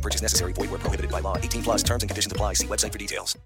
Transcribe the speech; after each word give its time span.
No 0.00 0.02
purchase 0.02 0.22
necessary. 0.22 0.54
Void 0.54 0.70
where 0.70 0.80
prohibited 0.80 1.10
by 1.10 1.20
law. 1.20 1.36
18 1.36 1.62
plus 1.62 1.82
terms 1.82 2.02
and 2.02 2.10
conditions 2.10 2.32
apply. 2.32 2.54
See 2.54 2.66
website 2.66 2.92
for 2.92 2.98
details. 2.98 3.38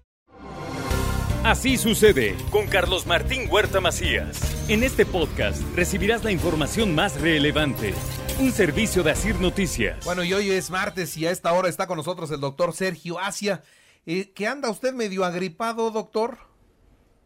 Así 1.43 1.77
sucede 1.77 2.35
con 2.49 2.65
Carlos 2.65 3.05
Martín 3.05 3.47
Huerta 3.51 3.79
Macías. 3.79 4.39
En 4.67 4.81
este 4.81 5.05
podcast 5.05 5.61
recibirás 5.75 6.23
la 6.23 6.31
información 6.31 6.95
más 6.95 7.21
relevante. 7.21 7.93
Un 8.39 8.51
servicio 8.51 9.03
de 9.03 9.11
Asir 9.11 9.39
Noticias. 9.39 10.03
Bueno, 10.05 10.23
y 10.23 10.33
hoy 10.33 10.49
es 10.49 10.71
martes 10.71 11.15
y 11.17 11.27
a 11.27 11.31
esta 11.31 11.53
hora 11.53 11.69
está 11.69 11.85
con 11.85 11.97
nosotros 11.97 12.31
el 12.31 12.39
doctor 12.39 12.73
Sergio 12.73 13.19
Asia. 13.19 13.61
Eh, 14.07 14.31
¿Qué 14.33 14.47
anda 14.47 14.71
usted 14.71 14.93
medio 14.93 15.23
agripado, 15.23 15.91
doctor? 15.91 16.37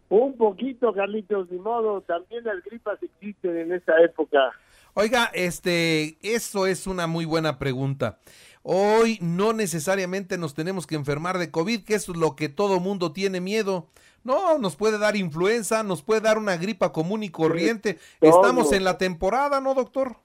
Un 0.09 0.35
poquito, 0.35 0.91
Carlitos, 0.93 1.49
ni 1.49 1.59
modo. 1.59 2.01
También 2.01 2.43
las 2.43 2.61
gripas 2.63 3.01
existen 3.01 3.57
en 3.57 3.71
esta 3.71 3.93
época. 4.03 4.51
Oiga, 4.95 5.31
este, 5.33 6.17
eso 6.21 6.65
es 6.65 6.87
una 6.87 7.07
muy 7.07 7.23
buena 7.23 7.57
pregunta. 7.57 8.19
Hoy 8.63 9.17
no 9.21 9.53
necesariamente 9.53 10.37
nos 10.37 10.53
tenemos 10.53 10.85
que 10.85 10.95
enfermar 10.95 11.37
de 11.37 11.51
COVID, 11.51 11.83
que 11.83 11.95
es 11.95 12.07
lo 12.09 12.35
que 12.35 12.49
todo 12.49 12.79
mundo 12.79 13.11
tiene 13.13 13.41
miedo. 13.41 13.87
No, 14.23 14.57
nos 14.57 14.75
puede 14.75 14.97
dar 14.97 15.15
influenza, 15.15 15.83
nos 15.83 16.03
puede 16.03 16.21
dar 16.21 16.37
una 16.37 16.57
gripa 16.57 16.91
común 16.91 17.23
y 17.23 17.29
corriente. 17.29 17.97
Estamos 18.19 18.73
en 18.73 18.83
la 18.83 18.97
temporada, 18.97 19.61
¿no, 19.61 19.73
doctor? 19.73 20.17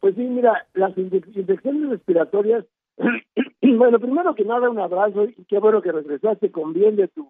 Pues 0.00 0.14
sí, 0.14 0.22
mira, 0.22 0.66
las 0.74 0.96
infecciones 0.96 1.90
respiratorias, 1.90 2.64
bueno, 3.62 3.98
primero 3.98 4.34
que 4.34 4.44
nada 4.44 4.68
un 4.68 4.78
abrazo 4.78 5.24
y 5.24 5.44
qué 5.44 5.58
bueno 5.58 5.82
que 5.82 5.92
regresaste 5.92 6.50
con 6.50 6.72
bien 6.72 6.96
de 6.96 7.08
tu 7.08 7.28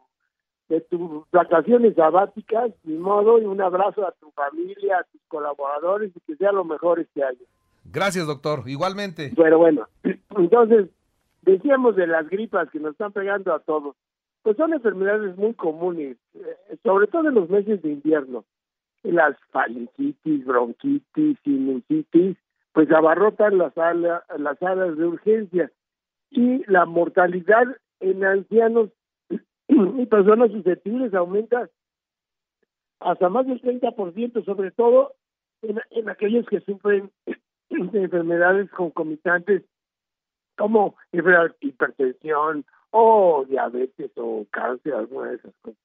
de 0.69 0.81
tus 0.83 1.29
vacaciones 1.33 1.97
sabáticas, 1.97 2.71
ni 2.85 2.97
modo, 2.97 3.41
y 3.41 3.45
un 3.45 3.61
abrazo 3.61 4.07
a 4.07 4.13
tu 4.13 4.31
familia, 4.31 4.99
a 4.99 5.03
tus 5.03 5.21
colaboradores 5.27 6.13
y 6.15 6.21
que 6.21 6.37
sea 6.37 6.53
lo 6.53 6.65
mejor 6.65 7.01
este 7.01 7.25
año. 7.25 7.45
Gracias, 7.93 8.27
doctor. 8.27 8.63
Igualmente. 8.67 9.33
Pero 9.37 9.59
bueno, 9.59 9.89
entonces, 10.37 10.89
decíamos 11.43 11.97
de 11.97 12.07
las 12.07 12.29
gripas 12.29 12.71
que 12.71 12.81
nos 12.81 12.93
están 12.93 13.13
pegando 13.13 13.55
a 13.55 13.61
todos. 13.61 13.97
Pues 14.43 14.57
son 14.57 14.73
enfermedades 14.73 15.37
muy 15.37 15.53
comunes, 15.55 16.17
eh, 16.35 16.77
sobre 16.83 17.07
todo 17.09 17.29
en 17.29 17.35
los 17.35 17.51
meses 17.51 17.83
de 17.83 17.91
invierno. 17.91 18.45
Las 19.03 19.37
faringitis, 19.51 20.45
bronquitis, 20.45 21.39
sinusitis, 21.45 22.37
pues 22.73 22.91
abarrotan 22.91 23.59
las, 23.59 23.75
salas 23.75 24.23
las 24.39 24.59
salas 24.59 24.97
de 24.97 25.05
urgencia. 25.05 25.71
Y 26.31 26.65
la 26.71 26.87
mortalidad 26.87 27.65
en 28.01 28.25
ancianos 28.25 28.91
y 29.69 30.07
personas 30.07 30.51
susceptibles 30.53 31.13
aumenta 31.15 31.69
hasta 33.01 33.29
más 33.29 33.47
del 33.47 33.61
30%, 33.61 34.45
sobre 34.45 34.71
todo 34.71 35.15
en, 35.63 36.09
aquellos 36.09 36.47
que 36.47 36.61
sufren 36.61 37.11
enfermedades 38.01 38.71
concomitantes 38.71 39.63
como 40.57 40.97
hipertensión 41.13 42.65
o 42.91 43.45
diabetes 43.49 44.11
o 44.17 44.47
cáncer, 44.51 44.95
alguna 44.95 45.31
de 45.31 45.37
esas 45.37 45.55
cosas. 45.63 45.79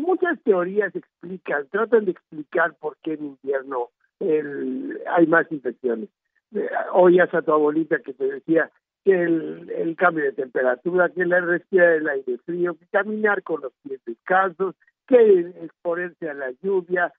Muchas 0.00 0.40
teorías 0.42 0.94
explican, 0.94 1.66
tratan 1.68 2.04
de 2.04 2.12
explicar 2.12 2.74
por 2.74 2.96
qué 3.02 3.14
en 3.14 3.24
invierno 3.26 3.90
el, 4.20 5.00
hay 5.10 5.26
más 5.26 5.50
infecciones. 5.50 6.08
Eh, 6.54 6.68
oías 6.92 7.32
a 7.34 7.42
tu 7.42 7.52
abuelita 7.52 7.98
que 8.00 8.12
te 8.12 8.24
decía 8.24 8.70
que 9.04 9.12
el, 9.12 9.70
el 9.70 9.96
cambio 9.96 10.24
de 10.24 10.32
temperatura, 10.32 11.08
que 11.08 11.24
la 11.24 11.40
respirar 11.40 11.94
el 11.94 12.08
aire 12.08 12.38
frío, 12.44 12.74
que 12.74 12.86
caminar 12.86 13.42
con 13.42 13.62
los 13.62 13.72
pies 13.82 14.00
descalzos, 14.04 14.74
que 15.06 15.40
exponerse 15.62 16.30
a 16.30 16.34
la 16.34 16.52
lluvia, 16.62 17.12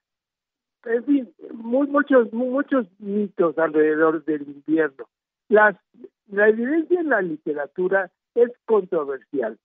en 0.86 1.04
fin, 1.04 1.34
muy, 1.52 1.86
muchos 1.88 2.32
muchos 2.32 2.86
mitos 2.98 3.58
alrededor 3.58 4.24
del 4.24 4.42
invierno. 4.42 5.08
Las, 5.48 5.76
la 6.28 6.48
evidencia 6.48 7.00
en 7.00 7.10
la 7.10 7.22
literatura 7.22 8.10
es 8.34 8.50
controversial. 8.64 9.58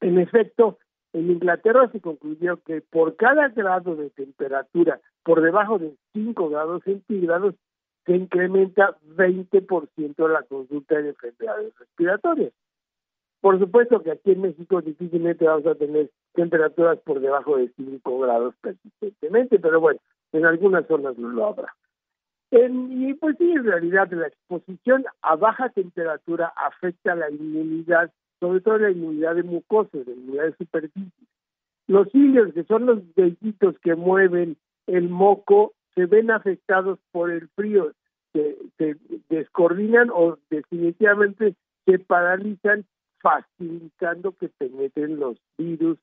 En 0.00 0.18
efecto, 0.18 0.78
en 1.12 1.30
Inglaterra 1.30 1.88
se 1.92 2.00
concluyó 2.00 2.58
que 2.62 2.80
por 2.82 3.16
cada 3.16 3.48
grado 3.48 3.96
de 3.96 4.10
temperatura 4.10 5.00
por 5.22 5.40
debajo 5.40 5.78
de 5.78 5.94
5 6.12 6.48
grados 6.50 6.82
centígrados 6.84 7.54
se 8.04 8.14
incrementa 8.14 8.96
20% 9.16 10.28
la 10.28 10.42
consulta 10.42 11.00
de 11.00 11.08
enfermedades 11.08 11.72
respiratorias. 11.78 12.52
Por 13.40 13.58
supuesto 13.58 14.02
que 14.02 14.12
aquí 14.12 14.32
en 14.32 14.42
México 14.42 14.80
difícilmente 14.80 15.44
vamos 15.44 15.66
a 15.66 15.74
tener 15.74 16.10
temperaturas 16.34 16.98
por 17.00 17.20
debajo 17.20 17.56
de 17.56 17.70
5 17.76 18.18
grados 18.18 18.54
persistentemente, 18.60 19.58
pero 19.58 19.80
bueno, 19.80 20.00
en 20.32 20.44
algunas 20.44 20.86
zonas 20.86 21.16
no 21.18 21.28
lo 21.28 21.46
habrá. 21.46 21.74
y 22.50 23.14
pues 23.14 23.36
sí, 23.38 23.50
en 23.52 23.64
realidad 23.64 24.10
la 24.12 24.28
exposición 24.28 25.04
a 25.22 25.36
baja 25.36 25.68
temperatura 25.70 26.52
afecta 26.56 27.14
la 27.14 27.30
inmunidad, 27.30 28.12
sobre 28.40 28.60
todo 28.60 28.78
la 28.78 28.90
inmunidad 28.90 29.34
de 29.34 29.42
mucosas, 29.42 30.06
la 30.06 30.12
inmunidad 30.12 30.44
de 30.44 30.56
superficie. 30.56 31.26
Los 31.88 32.10
cilios, 32.10 32.52
que 32.52 32.64
son 32.64 32.86
los 32.86 33.14
vellitos 33.14 33.78
que 33.80 33.94
mueven 33.94 34.56
el 34.86 35.08
moco, 35.08 35.72
se 35.94 36.06
ven 36.06 36.30
afectados 36.30 36.98
por 37.12 37.30
el 37.30 37.48
frío, 37.48 37.92
se, 38.32 38.56
se 38.76 38.96
descoordinan 39.28 40.10
o 40.12 40.38
definitivamente 40.50 41.54
se 41.84 41.98
paralizan, 41.98 42.84
facilitando 43.20 44.32
que 44.32 44.48
penetren 44.48 45.18
los 45.18 45.38
virus 45.56 45.98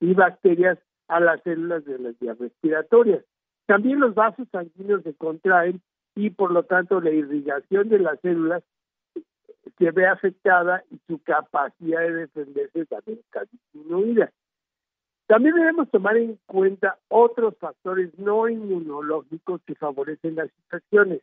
y 0.00 0.14
bacterias 0.14 0.78
a 1.08 1.20
las 1.20 1.42
células 1.42 1.84
de 1.84 1.98
las 1.98 2.18
vías 2.18 2.38
respiratorias. 2.38 3.24
También 3.66 4.00
los 4.00 4.14
vasos 4.14 4.48
sanguíneos 4.50 5.02
se 5.02 5.14
contraen 5.14 5.80
y 6.14 6.30
por 6.30 6.50
lo 6.50 6.64
tanto 6.64 7.00
la 7.00 7.10
irrigación 7.10 7.88
de 7.88 7.98
las 7.98 8.20
células 8.20 8.62
se 9.78 9.90
ve 9.90 10.06
afectada 10.06 10.82
y 10.90 10.98
su 11.06 11.18
capacidad 11.22 12.00
de 12.00 12.12
defenderse 12.12 12.86
también 12.86 13.18
está 13.20 13.44
disminuida. 13.50 14.30
También 15.26 15.54
debemos 15.54 15.90
tomar 15.90 16.16
en 16.16 16.38
cuenta 16.46 16.98
otros 17.08 17.56
factores 17.58 18.10
no 18.18 18.48
inmunológicos 18.48 19.62
que 19.66 19.74
favorecen 19.74 20.36
las 20.36 20.50
infecciones. 20.64 21.22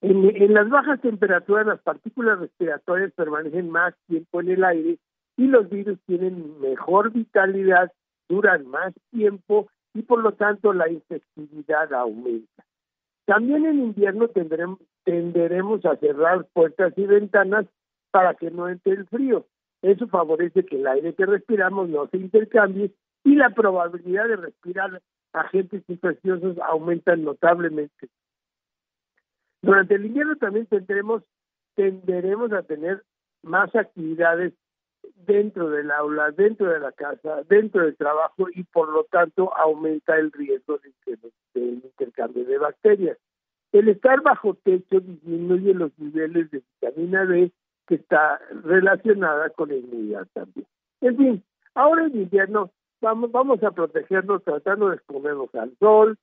En, 0.00 0.24
en, 0.34 0.54
las 0.54 0.68
bajas 0.68 1.00
temperaturas 1.00 1.66
las 1.66 1.80
partículas 1.80 2.40
respiratorias 2.40 3.12
permanecen 3.12 3.70
más 3.70 3.94
tiempo 4.06 4.40
en 4.40 4.50
el 4.50 4.64
aire 4.64 4.98
y 5.36 5.46
los 5.46 5.68
virus 5.68 5.98
tienen 6.06 6.58
mejor 6.60 7.12
vitalidad, 7.12 7.92
duran 8.28 8.66
más 8.66 8.94
tiempo 9.10 9.68
y 9.94 10.02
por 10.02 10.22
lo 10.22 10.32
tanto 10.32 10.72
la 10.72 10.88
infectividad 10.88 11.92
aumenta. 11.92 12.64
También 13.24 13.64
en 13.66 13.78
invierno 13.78 14.28
tendremos, 14.28 14.78
tenderemos 15.04 15.84
a 15.84 15.96
cerrar 15.96 16.46
puertas 16.52 16.92
y 16.96 17.06
ventanas 17.06 17.66
para 18.10 18.34
que 18.34 18.50
no 18.50 18.68
entre 18.68 18.92
el 18.92 19.06
frío. 19.06 19.46
Eso 19.82 20.06
favorece 20.08 20.64
que 20.64 20.76
el 20.76 20.86
aire 20.86 21.14
que 21.14 21.26
respiramos 21.26 21.88
no 21.88 22.06
se 22.08 22.18
intercambie 22.18 22.92
y 23.24 23.34
la 23.34 23.50
probabilidad 23.50 24.28
de 24.28 24.36
respirar 24.36 25.00
agentes 25.32 25.82
infecciosos 25.88 26.58
aumenta 26.58 27.16
notablemente. 27.16 28.08
Durante 29.62 29.94
el 29.94 30.06
invierno 30.06 30.36
también 30.36 30.66
tendremos, 30.66 31.22
tenderemos 31.74 32.52
a 32.52 32.62
tener 32.62 33.02
más 33.42 33.74
actividades 33.74 34.54
dentro 35.26 35.70
del 35.70 35.90
aula, 35.90 36.30
dentro 36.30 36.70
de 36.70 36.80
la 36.80 36.92
casa, 36.92 37.42
dentro 37.48 37.84
del 37.84 37.96
trabajo 37.96 38.48
y 38.54 38.64
por 38.64 38.88
lo 38.88 39.04
tanto 39.04 39.56
aumenta 39.56 40.16
el 40.16 40.32
riesgo 40.32 40.78
de, 40.78 41.18
del 41.54 41.82
intercambio 41.84 42.44
de 42.44 42.58
bacterias. 42.58 43.18
El 43.72 43.88
estar 43.88 44.20
bajo 44.22 44.54
techo 44.54 45.00
disminuye 45.00 45.74
los 45.74 45.96
niveles 45.98 46.50
de 46.50 46.62
vitamina 46.80 47.24
D 47.24 47.52
que 47.86 47.96
está 47.96 48.40
relacionada 48.64 49.50
con 49.50 49.68
la 49.68 49.76
inmunidad 49.76 50.26
también. 50.32 50.66
En 51.00 51.16
fin, 51.16 51.44
ahora 51.74 52.06
en 52.06 52.16
invierno 52.16 52.70
vamos, 53.00 53.30
vamos 53.30 53.62
a 53.62 53.70
protegernos 53.70 54.42
tratando 54.44 54.88
de 54.88 54.96
exponernos 54.96 55.54
al 55.54 55.76
sol, 55.78 56.18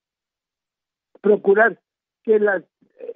procurar 1.21 1.79
que 2.23 2.39
las 2.39 2.63
eh, 2.99 3.15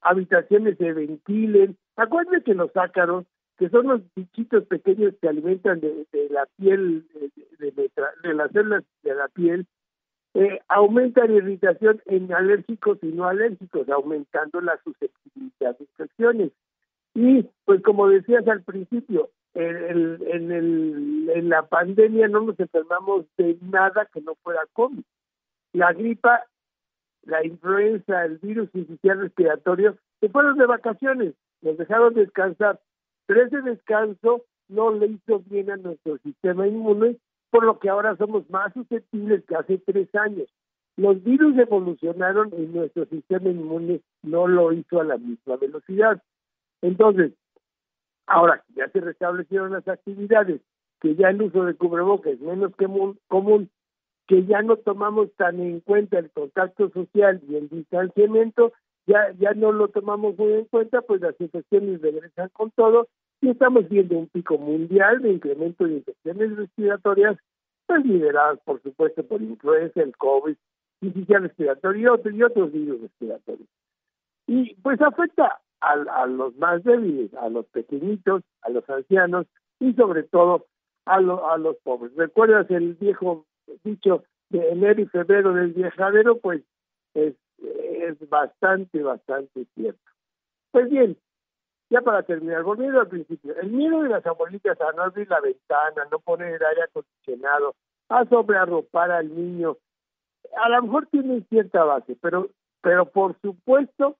habitaciones 0.00 0.78
se 0.78 0.92
ventilen. 0.92 1.76
Acuérdense 1.96 2.44
que 2.44 2.54
los 2.54 2.74
ácaros 2.76 3.26
que 3.58 3.68
son 3.70 3.86
los 3.88 4.00
bichitos 4.14 4.64
pequeños 4.66 5.14
que 5.20 5.28
alimentan 5.28 5.80
de, 5.80 6.06
la 6.30 6.46
piel, 6.56 7.06
de, 7.58 7.72
de, 7.72 8.34
las 8.34 8.50
células 8.52 8.84
de 9.02 9.14
la 9.14 9.28
piel, 9.28 9.66
eh, 10.34 10.60
aumentan 10.68 11.32
irritación 11.32 12.02
en 12.04 12.32
alérgicos 12.32 12.98
y 13.02 13.06
no 13.06 13.26
alérgicos, 13.26 13.88
aumentando 13.88 14.60
la 14.60 14.78
susceptibilidad 14.84 15.78
de 15.78 15.84
infecciones. 15.84 16.52
Y, 17.14 17.48
pues 17.64 17.82
como 17.82 18.08
decías 18.08 18.46
al 18.46 18.62
principio, 18.62 19.30
en, 19.54 20.18
en 21.30 21.48
la 21.48 21.62
pandemia 21.62 22.28
no 22.28 22.42
nos 22.42 22.60
enfermamos 22.60 23.24
de 23.38 23.56
nada 23.62 24.06
que 24.12 24.20
no 24.20 24.34
fuera 24.42 24.60
COVID. 24.74 25.02
La 25.72 25.94
gripa, 25.94 26.44
la 27.22 27.44
influenza, 27.44 28.24
el 28.26 28.36
virus 28.38 28.68
inicial 28.74 29.20
respiratorio, 29.20 29.96
se 30.20 30.28
fueron 30.28 30.58
de 30.58 30.66
vacaciones, 30.66 31.34
nos 31.62 31.78
dejaron 31.78 32.12
descansar. 32.12 32.80
Pero 33.26 33.44
ese 33.44 33.60
descanso 33.62 34.44
no 34.68 34.92
le 34.92 35.06
hizo 35.06 35.40
bien 35.46 35.70
a 35.70 35.76
nuestro 35.76 36.18
sistema 36.18 36.66
inmune, 36.66 37.18
por 37.50 37.64
lo 37.64 37.78
que 37.78 37.88
ahora 37.88 38.16
somos 38.16 38.48
más 38.50 38.72
susceptibles 38.72 39.44
que 39.44 39.56
hace 39.56 39.78
tres 39.78 40.12
años. 40.14 40.48
Los 40.96 41.22
virus 41.22 41.56
evolucionaron 41.58 42.52
y 42.56 42.62
nuestro 42.66 43.04
sistema 43.06 43.50
inmune 43.50 44.00
no 44.22 44.46
lo 44.48 44.72
hizo 44.72 45.00
a 45.00 45.04
la 45.04 45.18
misma 45.18 45.56
velocidad. 45.56 46.22
Entonces, 46.82 47.32
ahora 48.26 48.64
ya 48.74 48.88
se 48.88 49.00
restablecieron 49.00 49.72
las 49.72 49.86
actividades, 49.86 50.60
que 51.00 51.14
ya 51.14 51.28
el 51.28 51.42
uso 51.42 51.64
de 51.64 51.74
cubrebocas 51.74 52.32
es 52.32 52.40
menos 52.40 52.72
común, 53.28 53.70
que 54.26 54.44
ya 54.46 54.62
no 54.62 54.76
tomamos 54.76 55.32
tan 55.36 55.60
en 55.60 55.80
cuenta 55.80 56.18
el 56.18 56.30
contacto 56.30 56.90
social 56.90 57.40
y 57.48 57.56
el 57.56 57.68
distanciamiento, 57.68 58.72
ya, 59.06 59.32
ya 59.38 59.52
no 59.54 59.72
lo 59.72 59.88
tomamos 59.88 60.36
muy 60.38 60.52
en 60.52 60.64
cuenta, 60.66 61.02
pues 61.02 61.20
las 61.20 61.40
infecciones 61.40 62.00
regresan 62.02 62.48
con 62.50 62.70
todo 62.72 63.08
y 63.40 63.50
estamos 63.50 63.88
viendo 63.88 64.18
un 64.18 64.28
pico 64.28 64.58
mundial 64.58 65.22
de 65.22 65.32
incremento 65.32 65.84
de 65.84 65.94
infecciones 65.94 66.56
respiratorias, 66.56 67.36
pues 67.86 68.04
lideradas 68.04 68.58
por 68.64 68.82
supuesto 68.82 69.22
por 69.24 69.42
influenza, 69.42 70.02
el 70.02 70.16
COVID, 70.16 70.56
insuficiencia 71.00 71.38
respiratoria 71.38 72.02
y 72.02 72.42
otros, 72.42 72.72
virus 72.72 73.00
respiratorios. 73.02 73.68
Y 74.46 74.74
pues 74.76 75.00
afecta 75.00 75.60
a, 75.80 75.92
a 75.92 76.26
los 76.26 76.56
más 76.56 76.82
débiles, 76.84 77.32
a 77.34 77.48
los 77.48 77.66
pequeñitos, 77.66 78.42
a 78.62 78.70
los 78.70 78.88
ancianos 78.88 79.46
y 79.80 79.92
sobre 79.92 80.22
todo 80.22 80.66
a, 81.04 81.20
lo, 81.20 81.48
a 81.50 81.58
los 81.58 81.76
pobres. 81.78 82.14
¿Recuerdas 82.16 82.70
el 82.70 82.94
viejo 82.94 83.44
dicho 83.84 84.24
de 84.50 84.70
enero 84.70 85.02
y 85.02 85.06
febrero 85.06 85.52
del 85.52 85.72
viajadero? 85.72 86.38
Pues 86.38 86.62
es, 87.14 87.34
es 87.58 88.28
bastante, 88.28 89.02
bastante 89.02 89.66
cierto. 89.74 90.00
Pues 90.70 90.90
bien, 90.90 91.16
ya 91.90 92.00
para 92.00 92.22
terminar, 92.22 92.62
volviendo 92.62 93.00
al 93.00 93.08
principio, 93.08 93.54
el 93.60 93.70
miedo 93.70 94.02
de 94.02 94.08
las 94.08 94.26
abuelitas 94.26 94.80
a 94.80 94.92
no 94.92 95.02
abrir 95.02 95.28
la 95.28 95.40
ventana, 95.40 96.06
no 96.10 96.18
poner 96.18 96.54
el 96.54 96.64
aire 96.64 96.82
acondicionado, 96.82 97.74
a 98.08 98.24
sobrearropar 98.26 99.10
al 99.10 99.34
niño, 99.34 99.76
a 100.56 100.68
lo 100.68 100.82
mejor 100.82 101.06
tiene 101.06 101.42
cierta 101.48 101.84
base, 101.84 102.16
pero, 102.20 102.50
pero 102.80 103.06
por 103.06 103.40
supuesto 103.40 104.16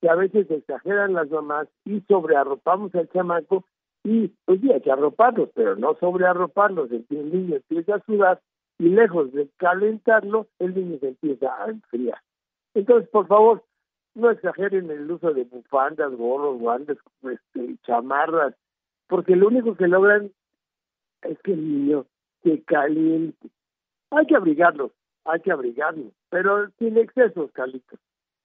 que 0.00 0.08
a 0.08 0.14
veces 0.14 0.50
exageran 0.50 1.12
las 1.12 1.28
mamás 1.30 1.68
y 1.84 2.00
sobrearropamos 2.02 2.94
al 2.94 3.08
chamaco 3.10 3.64
y 4.04 4.28
pues 4.44 4.60
sí, 4.60 4.72
hay 4.72 4.80
que 4.80 4.92
arroparlos, 4.92 5.50
pero 5.54 5.76
no 5.76 5.94
sobrearroparlos, 5.98 6.90
el 6.90 7.06
niño 7.10 7.56
empieza 7.56 7.96
a 7.96 8.04
sudar 8.04 8.40
y 8.78 8.88
lejos 8.90 9.32
de 9.32 9.48
calentarlo, 9.56 10.46
el 10.60 10.74
niño 10.74 10.98
se 11.00 11.08
empieza 11.08 11.62
a 11.62 11.68
enfriar. 11.68 12.20
Entonces, 12.74 13.08
por 13.10 13.26
favor, 13.26 13.64
no 14.14 14.30
exageren 14.30 14.90
el 14.90 15.10
uso 15.10 15.32
de 15.32 15.44
bufandas, 15.44 16.12
gorros, 16.12 16.58
guantes, 16.58 16.98
este, 17.22 17.76
chamarras, 17.84 18.54
porque 19.06 19.36
lo 19.36 19.48
único 19.48 19.76
que 19.76 19.88
logran 19.88 20.32
es 21.22 21.38
que 21.40 21.52
el 21.52 21.64
niño 21.64 22.06
se 22.42 22.62
caliente. 22.62 23.48
Hay 24.10 24.26
que 24.26 24.36
abrigarlos, 24.36 24.92
hay 25.24 25.40
que 25.40 25.52
abrigarlos, 25.52 26.12
pero 26.30 26.68
sin 26.78 26.96
excesos, 26.96 27.50
Carlitos. 27.52 27.98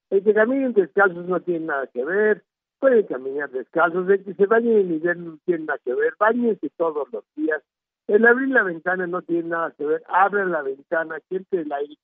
El 0.09 0.23
que 0.23 0.33
caminen 0.33 0.73
descalzos 0.73 1.25
no 1.25 1.39
tiene 1.39 1.65
nada 1.65 1.87
que 1.87 2.03
ver, 2.03 2.43
pueden 2.79 3.05
caminar 3.07 3.49
descalzos, 3.49 4.09
el 4.09 4.23
que 4.23 4.33
se 4.33 4.45
bañen 4.45 4.77
en 4.77 4.93
invierno 4.93 5.31
no 5.31 5.37
tiene 5.45 5.65
nada 5.65 5.79
que 5.83 5.93
ver, 5.93 6.13
bañense 6.19 6.69
todos 6.77 7.11
los 7.11 7.23
días. 7.35 7.63
El 8.07 8.25
abrir 8.27 8.49
la 8.49 8.63
ventana 8.63 9.07
no 9.07 9.21
tiene 9.21 9.49
nada 9.49 9.71
que 9.71 9.85
ver, 9.85 10.03
abran 10.07 10.51
la 10.51 10.61
ventana, 10.61 11.19
siente 11.29 11.61
el 11.61 11.71
aire, 11.71 11.97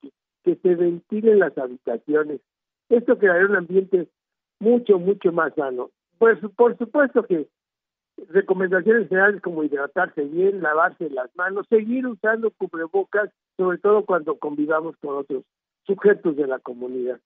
que 0.44 0.56
se 0.56 0.76
ventilen 0.76 1.40
las 1.40 1.58
habitaciones. 1.58 2.42
Esto 2.90 3.18
creará 3.18 3.46
un 3.46 3.56
ambiente 3.56 4.08
mucho, 4.60 5.00
mucho 5.00 5.32
más 5.32 5.54
sano. 5.56 5.92
Pues 6.18 6.38
por 6.56 6.78
supuesto 6.78 7.24
que 7.24 7.48
recomendaciones 8.30 9.08
generales 9.08 9.42
como 9.42 9.64
hidratarse 9.64 10.24
bien, 10.24 10.62
lavarse 10.62 11.10
las 11.10 11.34
manos, 11.36 11.66
seguir 11.70 12.06
usando 12.06 12.52
cubrebocas, 12.52 13.30
sobre 13.58 13.78
todo 13.78 14.06
cuando 14.06 14.38
convivamos 14.38 14.96
con 15.02 15.18
otros 15.18 15.44
sujetos 15.86 16.36
de 16.36 16.48
la 16.48 16.60
comunidad. 16.60 17.20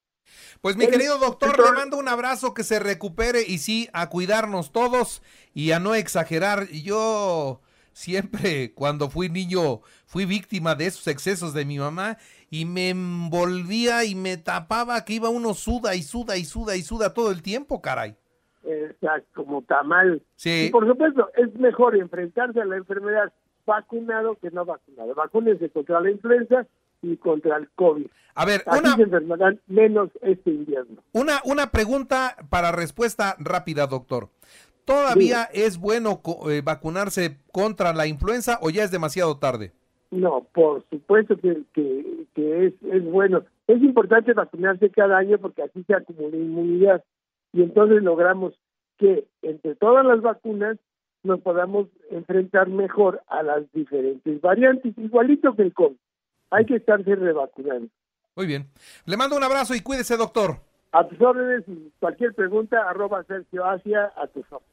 Pues 0.62 0.78
mi 0.78 0.88
querido 0.88 1.18
doctor, 1.18 1.58
le 1.58 1.72
mando 1.74 1.98
un 1.98 2.08
abrazo, 2.08 2.54
que 2.54 2.64
se 2.64 2.80
recupere 2.80 3.42
y 3.46 3.58
sí, 3.58 3.90
a 3.92 4.10
cuidarnos 4.10 4.72
todos 4.72 5.22
y 5.54 5.72
a 5.72 5.80
no 5.80 5.96
exagerar. 5.96 6.68
Yo 6.70 7.62
siempre 7.94 8.74
cuando 8.74 9.10
fui 9.10 9.30
niño 9.30 9.82
fui 10.06 10.26
víctima 10.26 10.76
de 10.76 10.88
esos 10.88 11.08
excesos 11.08 11.54
de 11.54 11.66
mi 11.66 11.80
mamá 11.80 12.18
y 12.50 12.66
me 12.66 12.90
envolvía 12.90 14.04
y 14.06 14.16
me 14.16 14.38
tapaba 14.38 15.04
que 15.06 15.14
iba 15.14 15.30
uno 15.30 15.54
suda 15.54 15.96
y 15.96 16.04
suda 16.04 16.38
y 16.38 16.46
suda 16.46 16.76
y 16.76 16.82
suda 16.82 17.14
todo 17.14 17.32
el 17.32 17.42
tiempo, 17.42 17.82
caray. 17.82 18.16
Exacto, 18.64 19.44
como 19.44 19.62
tamal. 19.64 20.22
Sí. 20.36 20.66
Y 20.68 20.72
por 20.72 20.88
supuesto, 20.88 21.30
es 21.36 21.54
mejor 21.56 21.96
enfrentarse 21.96 22.62
a 22.62 22.66
la 22.66 22.78
enfermedad 22.78 23.34
vacunado 23.66 24.38
que 24.42 24.52
no 24.52 24.66
vacunado. 24.66 25.14
Vacúnense 25.16 25.70
contra 25.70 26.00
la 26.00 26.12
influenza 26.12 26.66
y 27.02 27.18
contra 27.18 27.58
el 27.58 27.70
COVID. 27.72 28.08
A 28.36 28.46
ver, 28.46 28.64
Así 28.66 28.80
una, 28.80 28.96
se 28.96 29.02
enfermarán 29.04 29.60
menos 29.68 30.10
este 30.22 30.50
invierno. 30.52 31.02
una, 31.12 31.42
una 31.46 31.72
pregunta 31.72 32.36
para 32.50 32.72
respuesta 32.72 33.36
rápida, 33.40 33.88
doctor. 33.88 34.30
¿Todavía 34.86 35.44
es 35.54 35.78
bueno 35.78 36.22
eh, 36.50 36.62
vacunarse 36.64 37.38
contra 37.52 37.94
la 37.94 38.08
influenza 38.08 38.60
o 38.62 38.70
ya 38.70 38.84
es 38.84 38.92
demasiado 38.92 39.38
tarde? 39.38 39.72
No, 40.12 40.46
por 40.54 40.84
supuesto 40.90 41.38
que, 41.38 41.64
que, 41.74 42.26
que 42.36 42.68
es, 42.68 42.74
es 42.92 43.04
bueno. 43.04 43.44
Es 43.68 43.82
importante 43.82 44.34
vacunarse 44.34 44.90
cada 44.90 45.18
año 45.18 45.38
porque 45.40 45.64
así 45.64 45.84
se 45.84 45.96
acumula 45.96 46.36
inmunidad 46.36 47.04
y 47.54 47.64
entonces 47.64 48.04
logramos 48.04 48.54
que 48.98 49.26
entre 49.42 49.76
todas 49.76 50.06
las 50.06 50.22
vacunas 50.22 50.78
nos 51.24 51.40
podamos 51.40 51.88
enfrentar 52.12 52.68
mejor 52.68 53.22
a 53.28 53.42
las 53.44 53.72
diferentes 53.72 54.42
variantes, 54.42 54.94
igualito 54.98 55.56
que 55.56 55.64
el 55.64 55.74
COVID. 55.74 55.96
Hay 56.52 56.66
que 56.66 56.76
estarse 56.76 57.16
revacunando. 57.16 57.88
Muy 58.36 58.46
bien. 58.46 58.68
Le 59.06 59.18
mando 59.18 59.38
un 59.38 59.44
abrazo 59.44 59.74
y 59.74 59.82
cuídese, 59.82 60.18
doctor. 60.18 60.58
A 60.92 61.08
tus 61.08 61.20
órdenes 61.22 61.64
cualquier 62.00 62.34
pregunta, 62.34 62.88
arroba 62.88 63.24
Sergio 63.24 63.66
Asia, 63.66 64.12
a 64.16 64.28
tus 64.28 64.46
órdenes. 64.52 64.73